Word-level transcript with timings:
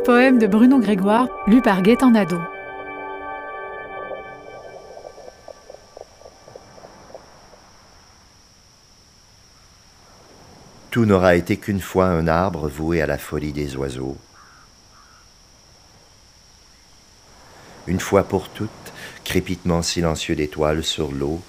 Poème 0.00 0.38
de 0.38 0.46
Bruno 0.46 0.78
Grégoire, 0.78 1.28
lu 1.46 1.60
par 1.62 1.82
Gaëtan 1.82 2.10
Nadeau. 2.10 2.40
Tout 10.90 11.04
n'aura 11.04 11.36
été 11.36 11.56
qu'une 11.56 11.80
fois 11.80 12.06
un 12.06 12.26
arbre 12.26 12.68
voué 12.68 13.02
à 13.02 13.06
la 13.06 13.18
folie 13.18 13.52
des 13.52 13.76
oiseaux. 13.76 14.16
Une 17.86 18.00
fois 18.00 18.24
pour 18.24 18.48
toutes, 18.48 18.70
crépitement 19.24 19.82
silencieux 19.82 20.36
d'étoiles 20.36 20.84
sur 20.84 21.12
l'eau, 21.12 21.40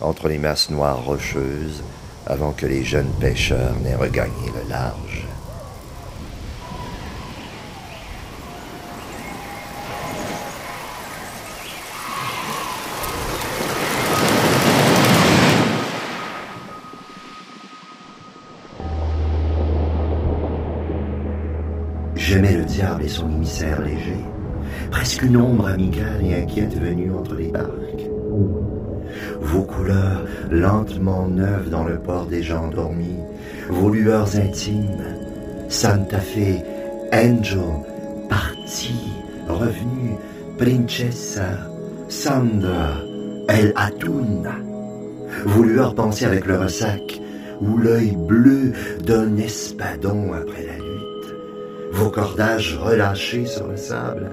entre 0.00 0.28
les 0.28 0.38
masses 0.38 0.70
noires 0.70 1.04
rocheuses, 1.04 1.82
avant 2.26 2.52
que 2.52 2.66
les 2.66 2.84
jeunes 2.84 3.12
pêcheurs 3.20 3.74
n'aient 3.80 3.94
regagné 3.94 4.50
le 4.54 4.68
large. 4.68 5.26
J'aimais 22.24 22.56
le 22.56 22.64
diable 22.64 23.02
et 23.02 23.08
son 23.08 23.28
émissaire 23.28 23.82
léger, 23.82 24.24
presque 24.92 25.22
une 25.22 25.36
ombre 25.36 25.66
amicale 25.66 26.24
et 26.24 26.42
inquiète 26.42 26.78
venue 26.80 27.10
entre 27.10 27.34
les 27.34 27.48
barques. 27.48 28.06
Vos 29.40 29.62
couleurs 29.62 30.24
lentement 30.48 31.26
neuves 31.26 31.68
dans 31.68 31.82
le 31.82 31.98
port 31.98 32.26
des 32.26 32.44
gens 32.44 32.66
endormis, 32.66 33.18
vos 33.68 33.90
lueurs 33.90 34.36
intimes, 34.36 35.02
Santa 35.68 36.20
Fe, 36.20 36.62
Angel, 37.12 37.58
parti, 38.28 38.94
revenu, 39.48 40.16
Princessa, 40.58 41.68
Sandra, 42.08 42.98
El 43.48 43.72
Atun. 43.74 44.44
Vos 45.44 45.64
lueurs 45.64 45.96
pensées 45.96 46.26
avec 46.26 46.46
le 46.46 46.56
ressac, 46.56 47.20
ou 47.60 47.76
l'œil 47.78 48.16
bleu 48.16 48.72
d'un 49.04 49.36
espadon 49.38 50.32
après 50.32 50.64
la 50.66 50.74
lutte 50.74 50.91
vos 51.92 52.10
cordages 52.10 52.76
relâchés 52.76 53.46
sur 53.46 53.68
le 53.68 53.76
sable, 53.76 54.30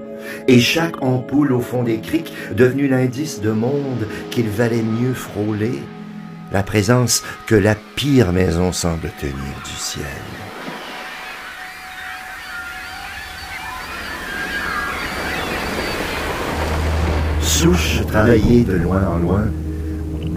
et 0.48 0.60
chaque 0.60 1.02
ampoule 1.02 1.52
au 1.52 1.60
fond 1.60 1.82
des 1.82 1.98
criques 1.98 2.32
devenue 2.56 2.88
l'indice 2.88 3.40
de 3.40 3.50
monde 3.50 4.06
qu'il 4.30 4.48
valait 4.48 4.82
mieux 4.82 5.14
frôler, 5.14 5.78
la 6.52 6.62
présence 6.62 7.22
que 7.46 7.54
la 7.54 7.74
pire 7.96 8.32
maison 8.32 8.72
semble 8.72 9.10
tenir 9.20 9.34
du 9.64 9.76
ciel. 9.76 10.04
Souche 17.42 18.00
travaillée 18.08 18.64
de 18.64 18.72
loin 18.72 19.06
en 19.06 19.18
loin, 19.18 19.44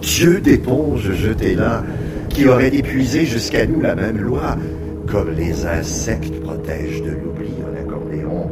Dieu 0.02 0.42
d'éponge 0.42 1.14
jeté 1.14 1.56
là, 1.56 1.84
qui 2.28 2.48
aurait 2.48 2.76
épuisé 2.76 3.26
jusqu'à 3.26 3.66
nous 3.66 3.80
la 3.80 3.96
même 3.96 4.20
loi, 4.20 4.58
comme 5.14 5.30
les 5.30 5.68
insectes 5.68 6.42
protègent 6.42 7.04
de 7.04 7.12
l'oubli 7.12 7.54
un 7.62 7.86
accordéon. 7.86 8.50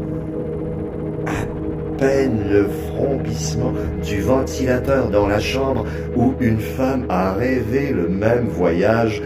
À 1.26 1.98
peine 1.98 2.50
le 2.52 2.68
frombissement 2.68 3.74
du 4.04 4.22
ventilateur 4.22 5.10
dans 5.10 5.28
la 5.28 5.40
chambre 5.40 5.88
où 6.16 6.36
une 6.40 6.60
femme 6.60 7.08
a 7.10 7.34
rêvé 7.34 7.90
le 7.90 8.08
même 8.08 8.48
voyage 8.48 9.24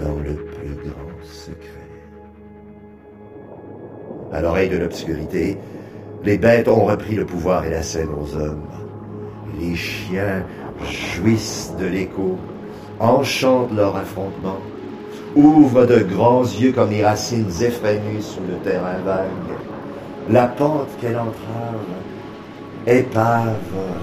dans 0.00 0.16
le 0.16 0.34
plus 0.34 0.74
grand 0.82 1.22
secret. 1.22 1.88
À 4.32 4.40
l'oreille 4.40 4.70
de 4.70 4.78
l'obscurité, 4.78 5.58
les 6.24 6.36
bêtes 6.36 6.66
ont 6.66 6.84
repris 6.86 7.14
le 7.14 7.24
pouvoir 7.24 7.64
et 7.64 7.70
la 7.70 7.84
scène 7.84 8.08
aux 8.08 8.36
hommes. 8.36 8.66
Les 9.60 9.76
chiens 9.76 10.44
jouissent 11.14 11.72
de 11.78 11.86
l'écho, 11.86 12.38
enchantent 12.98 13.72
leur 13.72 13.94
affrontement 13.96 14.58
ouvre 15.34 15.86
de 15.86 16.00
grands 16.00 16.42
yeux 16.42 16.72
comme 16.72 16.90
les 16.90 17.04
racines 17.04 17.50
effrénées 17.60 18.20
sous 18.20 18.40
le 18.48 18.56
terrain 18.68 18.98
vague. 19.04 19.26
La 20.30 20.46
pente 20.46 20.88
qu'elle 21.00 21.18
entrave, 21.18 21.86
épave 22.86 23.56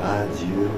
radieuse, 0.03 0.69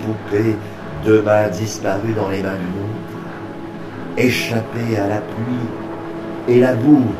poupée 0.00 0.56
de 1.04 1.20
mains 1.20 1.48
disparues 1.48 2.12
dans 2.14 2.28
les 2.28 2.42
mains 2.42 2.56
d'une 2.56 2.82
autre, 2.84 4.18
échappée 4.18 4.98
à 4.98 5.08
la 5.08 5.20
pluie 5.20 6.54
et 6.54 6.60
la 6.60 6.74
boue, 6.74 7.10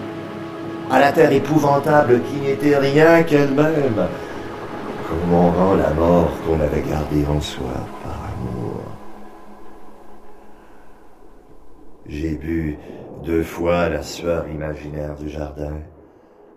à 0.91 1.01
la 1.01 1.13
terre 1.13 1.33
épouvantable 1.33 2.21
qui 2.23 2.41
n'était 2.41 2.77
rien 2.77 3.23
qu'elle-même. 3.23 4.07
Comment 5.09 5.51
rend 5.51 5.75
la 5.75 5.91
mort 5.91 6.31
qu'on 6.47 6.61
avait 6.61 6.83
gardée 6.83 7.25
en 7.29 7.41
soi 7.41 7.65
J'ai 12.09 12.37
bu 12.37 12.79
deux 13.25 13.43
fois 13.43 13.89
la 13.89 14.03
sueur 14.03 14.49
imaginaire 14.49 15.17
du 15.17 15.29
jardin. 15.29 15.79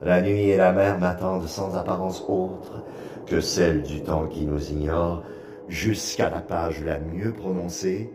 La 0.01 0.21
nuit 0.21 0.49
et 0.49 0.57
la 0.57 0.71
mer 0.71 0.99
m'attendent 0.99 1.47
sans 1.47 1.75
apparence 1.75 2.23
autre 2.27 2.83
que 3.25 3.41
celle 3.41 3.83
du 3.83 4.01
temps 4.01 4.27
qui 4.27 4.45
nous 4.45 4.71
ignore, 4.71 5.23
jusqu'à 5.67 6.29
la 6.29 6.41
page 6.41 6.83
la 6.83 6.99
mieux 6.99 7.33
prononcée, 7.33 8.11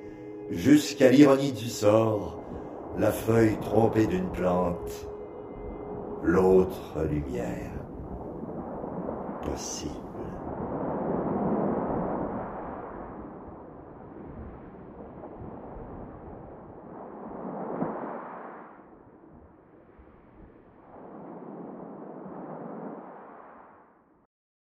jusqu'à 0.50 1.10
l'ironie 1.10 1.52
du 1.52 1.68
sort, 1.68 2.40
la 2.98 3.10
feuille 3.10 3.58
trompée 3.60 4.06
d'une 4.06 4.30
plante, 4.30 5.08
l'autre 6.22 7.04
lumière 7.10 7.72
possible. 9.44 10.03